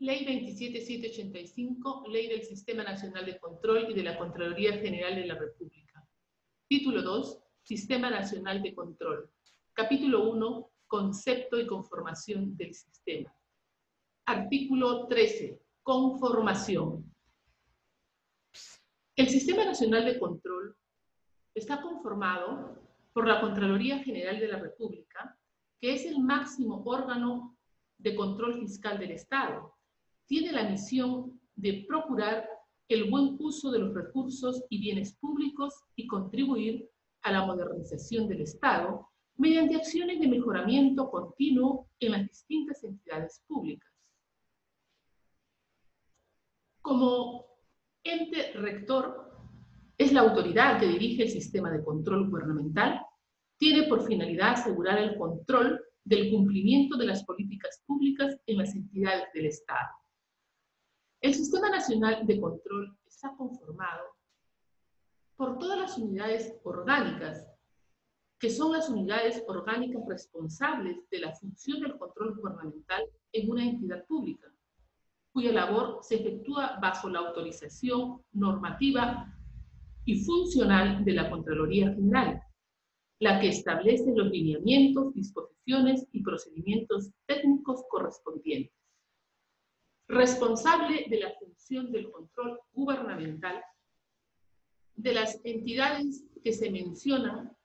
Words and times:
Ley 0.00 0.24
27785, 0.24 2.04
Ley 2.08 2.28
del 2.28 2.42
Sistema 2.44 2.84
Nacional 2.84 3.26
de 3.26 3.40
Control 3.40 3.90
y 3.90 3.94
de 3.94 4.04
la 4.04 4.16
Contraloría 4.16 4.78
General 4.78 5.16
de 5.16 5.26
la 5.26 5.34
República. 5.34 6.06
Título 6.68 7.02
2, 7.02 7.40
Sistema 7.62 8.08
Nacional 8.08 8.62
de 8.62 8.76
Control. 8.76 9.28
Capítulo 9.72 10.30
1, 10.30 10.70
Concepto 10.86 11.58
y 11.58 11.66
conformación 11.66 12.56
del 12.56 12.74
sistema. 12.74 13.34
Artículo 14.26 15.08
13, 15.08 15.60
Conformación. 15.82 17.12
El 19.16 19.28
Sistema 19.28 19.64
Nacional 19.64 20.04
de 20.04 20.20
Control 20.20 20.76
está 21.54 21.82
conformado 21.82 22.80
por 23.12 23.26
la 23.26 23.40
Contraloría 23.40 23.98
General 24.04 24.38
de 24.38 24.46
la 24.46 24.60
República, 24.60 25.36
que 25.80 25.94
es 25.94 26.06
el 26.06 26.20
máximo 26.20 26.84
órgano 26.84 27.58
de 27.98 28.14
control 28.14 28.60
fiscal 28.60 28.96
del 29.00 29.10
Estado. 29.10 29.77
Tiene 30.28 30.52
la 30.52 30.68
misión 30.68 31.40
de 31.56 31.86
procurar 31.88 32.46
el 32.86 33.10
buen 33.10 33.36
uso 33.40 33.70
de 33.70 33.78
los 33.78 33.94
recursos 33.94 34.62
y 34.68 34.78
bienes 34.78 35.14
públicos 35.14 35.74
y 35.96 36.06
contribuir 36.06 36.86
a 37.22 37.32
la 37.32 37.46
modernización 37.46 38.28
del 38.28 38.42
Estado 38.42 39.08
mediante 39.38 39.76
acciones 39.76 40.20
de 40.20 40.28
mejoramiento 40.28 41.10
continuo 41.10 41.88
en 41.98 42.12
las 42.12 42.28
distintas 42.28 42.84
entidades 42.84 43.42
públicas. 43.46 43.90
Como 46.82 47.46
ente 48.04 48.52
rector 48.52 49.32
es 49.96 50.12
la 50.12 50.20
autoridad 50.20 50.78
que 50.78 50.88
dirige 50.88 51.22
el 51.22 51.30
sistema 51.30 51.70
de 51.70 51.82
control 51.82 52.28
gubernamental, 52.28 53.00
tiene 53.56 53.84
por 53.84 54.06
finalidad 54.06 54.52
asegurar 54.52 54.98
el 54.98 55.16
control 55.16 55.80
del 56.04 56.30
cumplimiento 56.30 56.98
de 56.98 57.06
las 57.06 57.24
políticas 57.24 57.82
públicas 57.86 58.36
en 58.46 58.58
las 58.58 58.74
entidades 58.74 59.24
del 59.32 59.46
Estado. 59.46 59.97
El 61.20 61.34
Sistema 61.34 61.68
Nacional 61.68 62.24
de 62.28 62.40
Control 62.40 62.96
está 63.04 63.34
conformado 63.36 64.04
por 65.36 65.58
todas 65.58 65.76
las 65.76 65.98
unidades 65.98 66.54
orgánicas, 66.62 67.44
que 68.38 68.50
son 68.50 68.70
las 68.70 68.88
unidades 68.88 69.42
orgánicas 69.48 70.00
responsables 70.06 70.96
de 71.10 71.18
la 71.18 71.34
función 71.34 71.80
del 71.80 71.98
control 71.98 72.36
gubernamental 72.36 73.02
en 73.32 73.50
una 73.50 73.64
entidad 73.64 74.06
pública, 74.06 74.46
cuya 75.32 75.50
labor 75.50 75.98
se 76.02 76.20
efectúa 76.20 76.78
bajo 76.80 77.08
la 77.08 77.18
autorización 77.18 78.22
normativa 78.30 79.34
y 80.04 80.24
funcional 80.24 81.04
de 81.04 81.12
la 81.14 81.30
Contraloría 81.30 81.92
General, 81.94 82.40
la 83.18 83.40
que 83.40 83.48
establece 83.48 84.12
los 84.14 84.30
lineamientos, 84.30 85.12
disposiciones 85.14 86.06
y 86.12 86.22
procedimientos 86.22 87.10
técnicos 87.26 87.82
correspondientes. 87.90 88.72
Responsable 90.08 91.06
de 91.08 91.20
la 91.20 91.32
función 91.34 91.92
del 91.92 92.10
control 92.10 92.58
gubernamental 92.72 93.62
de 94.96 95.12
las 95.12 95.40
entidades 95.44 96.24
que 96.42 96.52
se 96.52 96.70
mencionan 96.70 97.56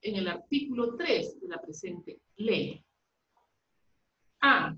en 0.00 0.16
el 0.16 0.28
artículo 0.28 0.96
3 0.96 1.40
de 1.40 1.48
la 1.48 1.60
presente 1.60 2.20
ley. 2.36 2.84
A. 4.40 4.76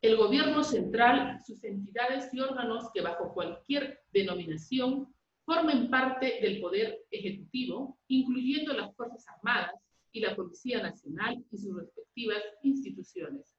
El 0.00 0.16
gobierno 0.16 0.64
central, 0.64 1.38
sus 1.46 1.62
entidades 1.62 2.32
y 2.34 2.40
órganos 2.40 2.90
que 2.92 3.00
bajo 3.00 3.32
cualquier 3.32 4.00
denominación 4.12 5.14
formen 5.44 5.90
parte 5.90 6.40
del 6.40 6.60
Poder 6.60 7.04
Ejecutivo, 7.10 7.98
incluyendo 8.08 8.72
las 8.72 8.94
Fuerzas 8.96 9.24
Armadas 9.28 9.74
y 10.10 10.20
la 10.20 10.34
Policía 10.34 10.82
Nacional 10.82 11.44
y 11.50 11.58
sus 11.58 11.76
respectivas 11.76 12.42
instituciones. 12.62 13.54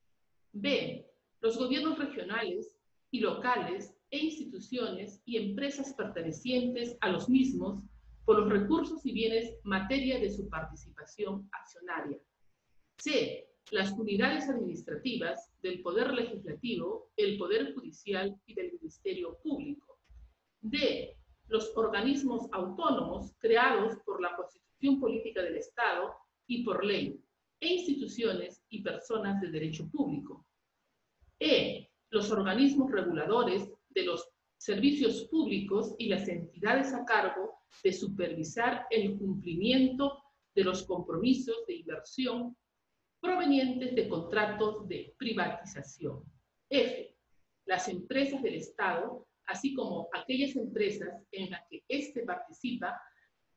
B. 0.51 1.07
Los 1.43 1.57
gobiernos 1.57 1.99
regionales 1.99 2.79
y 3.11 3.19
locales 3.19 3.93
e 4.11 4.17
instituciones 4.17 5.21
y 5.25 5.35
empresas 5.35 5.93
pertenecientes 5.93 6.95
a 7.01 7.09
los 7.09 7.27
mismos 7.27 7.83
por 8.23 8.39
los 8.39 8.49
recursos 8.49 9.05
y 9.05 9.11
bienes 9.11 9.53
materia 9.63 10.19
de 10.19 10.29
su 10.29 10.47
participación 10.47 11.49
accionaria. 11.51 12.17
C. 12.97 13.45
Las 13.71 13.91
unidades 13.91 14.47
administrativas 14.47 15.51
del 15.61 15.81
Poder 15.81 16.13
Legislativo, 16.13 17.11
el 17.17 17.37
Poder 17.37 17.73
Judicial 17.73 18.33
y 18.45 18.53
del 18.53 18.71
Ministerio 18.79 19.37
Público. 19.43 19.99
D 20.61 21.17
los 21.49 21.75
organismos 21.75 22.47
autónomos 22.53 23.35
creados 23.39 23.97
por 24.05 24.21
la 24.21 24.33
Constitución 24.37 25.01
Política 25.01 25.41
del 25.41 25.57
Estado 25.57 26.15
y 26.47 26.63
por 26.63 26.85
ley, 26.85 27.21
e 27.59 27.67
instituciones 27.67 28.63
y 28.69 28.81
personas 28.81 29.41
de 29.41 29.51
derecho 29.51 29.89
público. 29.89 30.42
E. 31.43 31.89
Los 32.09 32.31
organismos 32.31 32.91
reguladores 32.91 33.69
de 33.89 34.03
los 34.03 34.29
servicios 34.57 35.27
públicos 35.29 35.95
y 35.97 36.07
las 36.07 36.27
entidades 36.27 36.93
a 36.93 37.03
cargo 37.03 37.59
de 37.83 37.91
supervisar 37.91 38.87
el 38.89 39.17
cumplimiento 39.17 40.23
de 40.55 40.63
los 40.63 40.83
compromisos 40.83 41.65
de 41.67 41.75
inversión 41.75 42.55
provenientes 43.19 43.95
de 43.95 44.07
contratos 44.07 44.87
de 44.87 45.13
privatización. 45.17 46.23
F. 46.69 47.15
Las 47.65 47.87
empresas 47.87 48.41
del 48.41 48.55
Estado 48.55 49.27
así 49.47 49.73
como 49.73 50.09
aquellas 50.13 50.55
empresas 50.55 51.21
en 51.31 51.51
las 51.51 51.61
que 51.69 51.83
éste 51.87 52.23
participa 52.23 52.99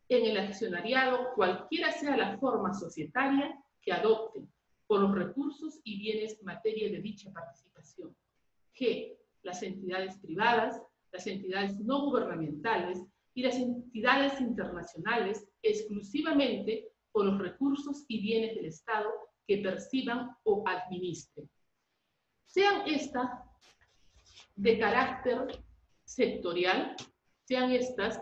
en 0.09 0.25
el 0.25 0.39
accionariado, 0.39 1.35
cualquiera 1.35 1.91
sea 1.93 2.17
la 2.17 2.39
forma 2.39 2.73
societaria 2.73 3.59
que 3.83 3.93
adopte 3.93 4.47
por 4.87 5.01
los 5.01 5.15
recursos 5.15 5.81
y 5.83 5.99
bienes 5.99 6.41
materia 6.43 6.89
de 6.91 7.01
dicha 7.01 7.31
participación. 7.33 7.76
G. 8.79 9.17
Las 9.43 9.63
entidades 9.63 10.19
privadas, 10.19 10.81
las 11.13 11.27
entidades 11.27 11.79
no 11.81 12.05
gubernamentales 12.07 13.03
y 13.35 13.43
las 13.43 13.57
entidades 13.57 14.41
internacionales 14.41 15.49
exclusivamente 15.63 16.89
por 17.13 17.25
los 17.27 17.39
recursos 17.39 18.05
y 18.09 18.21
bienes 18.21 18.55
del 18.57 18.67
Estado 18.67 19.11
que 19.47 19.59
perciban 19.59 20.31
o 20.45 20.65
administren. 20.67 21.49
Sean 22.47 22.83
estas 22.87 23.31
de 24.57 24.79
carácter 24.79 25.63
sectorial, 26.05 26.97
sean 27.45 27.71
estas 27.71 28.21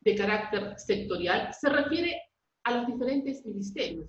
de 0.00 0.14
carácter 0.14 0.78
sectorial, 0.78 1.52
se 1.52 1.68
refiere 1.68 2.22
a 2.64 2.76
los 2.76 2.86
diferentes 2.86 3.44
ministerios. 3.44 4.08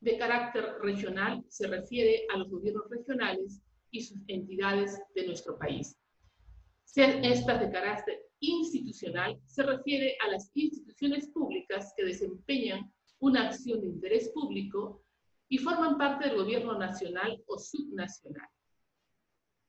De 0.00 0.18
carácter 0.18 0.78
regional 0.80 1.44
se 1.48 1.66
refiere 1.66 2.26
a 2.32 2.38
los 2.38 2.50
gobiernos 2.50 2.88
regionales 2.90 3.62
y 3.94 4.02
sus 4.02 4.18
entidades 4.26 5.00
de 5.14 5.26
nuestro 5.26 5.56
país. 5.56 5.96
Sean 6.84 7.24
estas 7.24 7.60
de 7.60 7.70
carácter 7.70 8.26
institucional, 8.40 9.40
se 9.46 9.62
refiere 9.62 10.16
a 10.20 10.32
las 10.32 10.50
instituciones 10.54 11.28
públicas 11.28 11.94
que 11.96 12.04
desempeñan 12.04 12.92
una 13.20 13.48
acción 13.48 13.80
de 13.80 13.86
interés 13.86 14.30
público 14.30 15.04
y 15.48 15.58
forman 15.58 15.96
parte 15.96 16.26
del 16.26 16.38
gobierno 16.38 16.76
nacional 16.76 17.40
o 17.46 17.56
subnacional 17.56 18.48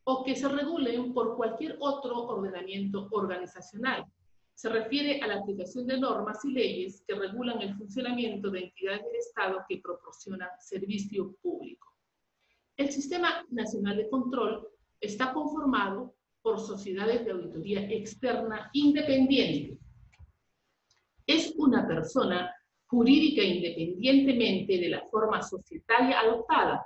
o 0.06 0.24
que 0.24 0.36
se 0.36 0.48
regulen 0.50 1.14
por 1.14 1.36
cualquier 1.36 1.78
otro 1.80 2.26
ordenamiento 2.26 3.08
organizacional. 3.12 4.06
Se 4.56 4.70
refiere 4.70 5.22
a 5.22 5.28
la 5.28 5.36
aplicación 5.36 5.86
de 5.86 6.00
normas 6.00 6.44
y 6.46 6.52
leyes 6.52 7.04
que 7.08 7.16
regulan 7.16 7.62
el 7.62 7.76
funcionamiento 7.76 8.50
de 8.50 8.66
entidades 8.66 9.04
del 9.04 9.16
Estado 9.16 9.66
que 9.68 9.82
proporcionan 9.84 10.50
servicio 10.60 11.36
público. 11.42 11.95
El 12.78 12.92
Sistema 12.92 13.46
Nacional 13.50 13.98
de 13.98 14.10
Control 14.10 14.68
está 15.00 15.34
conformado 15.34 16.16
por 16.42 16.60
sociedades 16.60 17.26
de 17.26 17.32
auditoría 17.32 17.90
externa 17.90 18.70
independiente. 18.74 19.78
Es 21.26 21.54
una 21.58 21.88
persona 21.88 22.54
jurídica 22.88 23.42
independientemente 23.42 24.78
de 24.78 24.90
la 24.90 25.02
forma 25.08 25.42
societaria 25.42 26.20
adoptada 26.20 26.86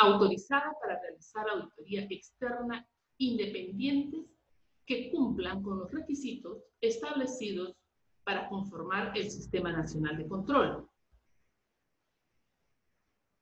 autorizada 0.00 0.72
para 0.80 1.00
realizar 1.00 1.48
auditoría 1.48 2.06
externa 2.08 2.86
independientes 3.18 4.26
que 4.86 5.10
cumplan 5.10 5.62
con 5.62 5.78
los 5.78 5.92
requisitos 5.92 6.64
establecidos 6.80 7.76
para 8.24 8.48
conformar 8.48 9.12
el 9.16 9.30
Sistema 9.30 9.72
Nacional 9.72 10.16
de 10.16 10.26
Control. 10.26 10.89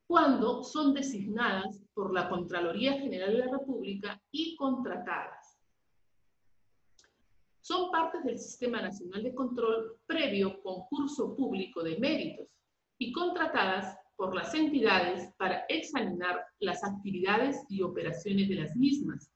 Cuando 0.08 0.64
son 0.64 0.94
designadas 0.94 1.84
por 1.92 2.14
la 2.14 2.30
Contraloría 2.30 2.94
General 2.94 3.30
de 3.30 3.44
la 3.44 3.58
República 3.58 4.18
y 4.30 4.56
contratadas. 4.56 5.60
Son 7.60 7.90
partes 7.90 8.24
del 8.24 8.38
Sistema 8.38 8.80
Nacional 8.80 9.22
de 9.22 9.34
Control 9.34 9.98
previo 10.06 10.62
concurso 10.62 11.36
público 11.36 11.82
de 11.82 11.98
méritos 11.98 12.48
y 12.96 13.12
contratadas 13.12 13.98
por 14.16 14.34
las 14.34 14.54
entidades 14.54 15.30
para 15.36 15.66
examinar 15.68 16.42
las 16.58 16.82
actividades 16.82 17.66
y 17.68 17.82
operaciones 17.82 18.48
de 18.48 18.54
las 18.54 18.74
mismas, 18.76 19.30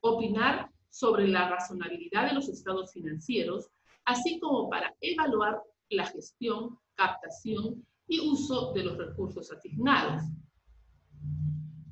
opinar 0.00 0.68
sobre 0.90 1.28
la 1.28 1.48
razonabilidad 1.48 2.26
de 2.26 2.34
los 2.34 2.48
estados 2.48 2.92
financieros, 2.92 3.70
así 4.04 4.40
como 4.40 4.68
para 4.68 4.96
evaluar 5.00 5.62
la 5.90 6.06
gestión, 6.06 6.76
captación 6.96 7.86
y 8.08 8.20
uso 8.20 8.72
de 8.72 8.84
los 8.84 8.96
recursos 8.96 9.50
asignados. 9.52 10.22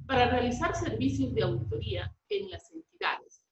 para 0.06 0.30
realizar 0.30 0.72
servicios 0.76 1.34
de 1.34 1.42
auditoría 1.42 2.14
en 2.28 2.48
las 2.48 2.70
entidades. 2.70 3.42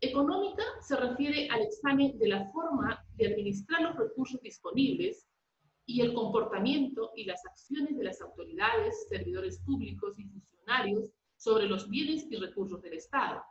Económica 0.00 0.64
se 0.80 0.96
refiere 0.96 1.50
al 1.50 1.60
examen 1.60 2.18
de 2.18 2.28
la 2.28 2.50
forma 2.50 3.04
de 3.16 3.26
administrar 3.26 3.82
los 3.82 3.96
recursos 3.96 4.40
disponibles 4.40 5.28
y 5.84 6.00
el 6.00 6.14
comportamiento 6.14 7.10
y 7.14 7.24
las 7.24 7.44
acciones 7.44 7.94
de 7.98 8.04
las 8.04 8.22
autoridades, 8.22 9.06
servidores 9.10 9.60
públicos 9.60 10.18
y 10.18 10.24
funcionarios 10.24 11.10
sobre 11.36 11.66
los 11.66 11.90
bienes 11.90 12.26
y 12.30 12.36
recursos 12.36 12.80
del 12.80 12.94
Estado. 12.94 13.42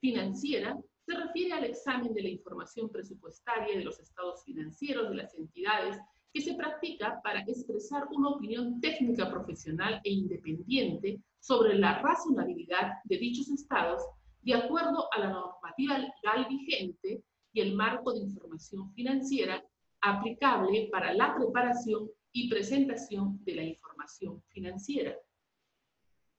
Financiera 0.00 0.76
se 1.06 1.14
refiere 1.14 1.52
al 1.52 1.64
examen 1.64 2.12
de 2.14 2.22
la 2.22 2.28
información 2.30 2.90
presupuestaria 2.90 3.78
de 3.78 3.84
los 3.84 4.00
estados 4.00 4.42
financieros 4.44 5.08
de 5.08 5.16
las 5.16 5.34
entidades 5.34 5.98
que 6.32 6.40
se 6.40 6.54
practica 6.54 7.20
para 7.22 7.40
expresar 7.40 8.06
una 8.10 8.30
opinión 8.30 8.80
técnica 8.80 9.30
profesional 9.30 10.00
e 10.04 10.12
independiente 10.12 11.20
sobre 11.40 11.78
la 11.78 12.00
razonabilidad 12.00 12.94
de 13.04 13.18
dichos 13.18 13.48
estados 13.50 14.02
de 14.42 14.54
acuerdo 14.54 15.08
a 15.12 15.18
la 15.18 15.30
normativa 15.30 15.98
legal 15.98 16.46
vigente 16.48 17.22
y 17.52 17.60
el 17.60 17.74
marco 17.74 18.12
de 18.12 18.20
información 18.20 18.92
financiera 18.94 19.62
aplicable 20.00 20.88
para 20.92 21.12
la 21.12 21.34
preparación 21.34 22.08
y 22.32 22.48
presentación 22.48 23.42
de 23.44 23.54
la 23.54 23.62
información 23.64 24.42
financiera. 24.48 25.16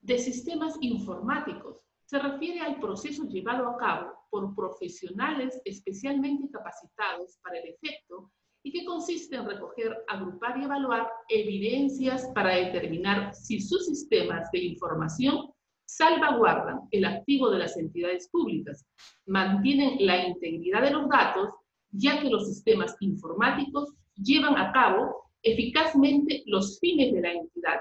De 0.01 0.17
sistemas 0.17 0.77
informáticos 0.81 1.81
se 2.05 2.19
refiere 2.19 2.61
al 2.61 2.79
proceso 2.79 3.25
llevado 3.25 3.67
a 3.67 3.77
cabo 3.77 4.13
por 4.29 4.55
profesionales 4.55 5.61
especialmente 5.65 6.49
capacitados 6.49 7.37
para 7.43 7.59
el 7.59 7.69
efecto 7.69 8.31
y 8.69 8.71
que 8.71 8.85
consiste 8.85 9.35
en 9.35 9.47
recoger, 9.47 9.97
agrupar 10.07 10.59
y 10.59 10.63
evaluar 10.63 11.09
evidencias 11.27 12.29
para 12.35 12.55
determinar 12.55 13.33
si 13.33 13.59
sus 13.59 13.87
sistemas 13.87 14.47
de 14.51 14.59
información 14.59 15.51
salvaguardan 15.85 16.81
el 16.91 17.05
activo 17.05 17.49
de 17.49 17.57
las 17.57 17.75
entidades 17.77 18.29
públicas, 18.29 18.85
mantienen 19.25 19.97
la 20.05 20.27
integridad 20.27 20.83
de 20.83 20.91
los 20.91 21.09
datos, 21.09 21.49
ya 21.89 22.21
que 22.21 22.29
los 22.29 22.47
sistemas 22.47 22.95
informáticos 22.99 23.91
llevan 24.15 24.55
a 24.55 24.71
cabo 24.71 25.31
eficazmente 25.41 26.43
los 26.45 26.79
fines 26.79 27.11
de 27.11 27.21
la 27.21 27.31
entidad, 27.31 27.79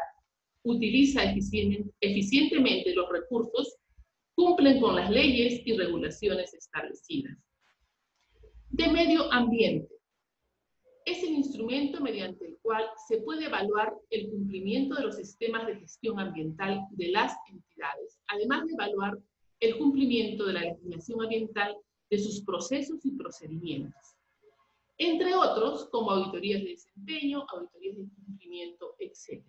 utiliza 0.63 1.23
eficientemente 2.01 2.95
los 2.95 3.11
recursos, 3.11 3.77
cumplen 4.35 4.81
con 4.81 4.97
las 4.97 5.11
leyes 5.11 5.61
y 5.67 5.77
regulaciones 5.77 6.55
establecidas. 6.55 7.37
De 8.71 8.89
medio 8.89 9.31
ambiente 9.31 9.98
es 11.11 11.23
el 11.23 11.31
instrumento 11.31 12.01
mediante 12.01 12.47
el 12.47 12.59
cual 12.61 12.85
se 13.07 13.19
puede 13.19 13.47
evaluar 13.47 13.95
el 14.11 14.29
cumplimiento 14.29 14.95
de 14.95 15.05
los 15.05 15.17
sistemas 15.17 15.67
de 15.67 15.77
gestión 15.77 16.21
ambiental 16.21 16.83
de 16.91 17.09
las 17.09 17.35
entidades, 17.49 18.21
además 18.29 18.67
de 18.67 18.75
evaluar 18.75 19.19
el 19.61 19.79
cumplimiento 19.79 20.45
de 20.45 20.53
la 20.53 20.61
legislación 20.61 21.23
ambiental 21.23 21.77
de 22.11 22.19
sus 22.19 22.43
procesos 22.43 23.05
y 23.05 23.13
procedimientos, 23.13 24.17
entre 24.99 25.35
otros 25.35 25.89
como 25.91 26.11
auditorías 26.11 26.63
de 26.63 26.71
desempeño, 26.71 27.47
auditorías 27.49 27.97
de 27.97 28.05
cumplimiento, 28.27 28.95
etc. 28.99 29.43